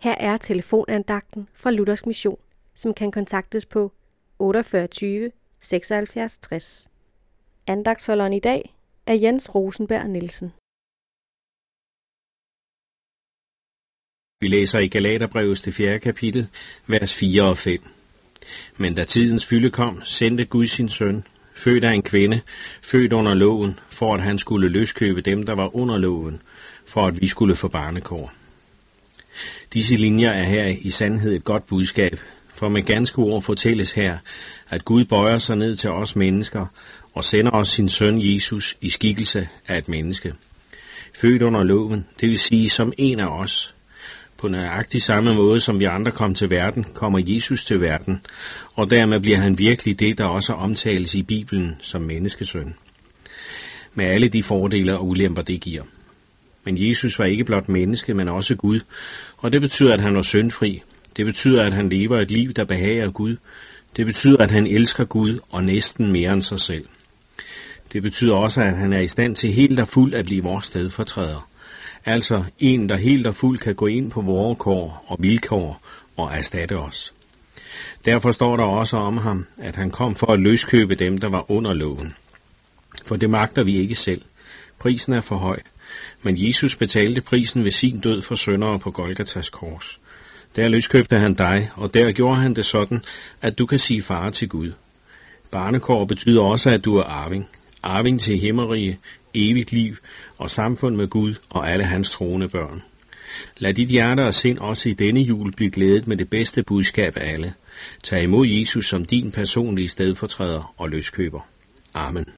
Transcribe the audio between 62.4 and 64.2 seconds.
der behager Gud. Det